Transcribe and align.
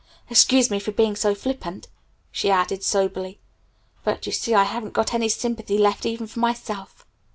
Excuse 0.31 0.71
me 0.71 0.79
for 0.79 0.91
being 0.91 1.15
so 1.15 1.35
flippant," 1.35 1.87
she 2.31 2.49
added 2.49 2.81
soberly, 2.83 3.39
"but 4.03 4.25
you 4.25 4.31
see 4.31 4.55
I 4.55 4.63
haven't 4.63 4.93
got 4.95 5.13
any 5.13 5.29
sympathy 5.29 5.77
left 5.77 6.07
even 6.07 6.25
for 6.25 6.39
myself." 6.39 7.05